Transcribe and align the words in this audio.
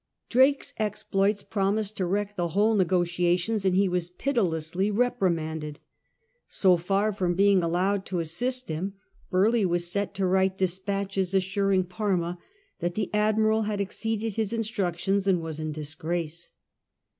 Drake's 0.29 0.73
exploits 0.77 1.43
promised 1.43 1.95
to 1.97 2.07
wreck 2.07 2.35
the 2.35 2.47
whole 2.47 2.73
negotiations, 2.73 3.63
and 3.65 3.75
he 3.75 3.87
was 3.87 4.09
pitilessly 4.09 4.89
reprimanded. 4.89 5.79
So 6.47 6.75
far 6.75 7.13
from 7.13 7.35
being 7.35 7.61
allowed 7.61 8.07
to 8.07 8.17
assist 8.19 8.67
him, 8.67 8.95
Burleigh 9.29 9.67
was 9.67 9.91
set 9.91 10.15
to 10.15 10.25
write 10.25 10.57
despatches 10.57 11.35
assuring 11.35 11.83
Parma 11.83 12.39
that 12.79 12.95
the 12.95 13.11
Admiral 13.13 13.61
had 13.69 13.79
exceeded 13.79 14.33
his 14.37 14.53
instructions 14.53 15.27
and 15.27 15.39
was 15.39 15.59
in 15.59 15.71
disgrace. 15.71 16.49